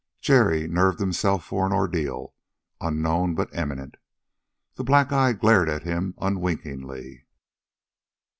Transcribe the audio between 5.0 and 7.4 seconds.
eye glared at him unwinkingly.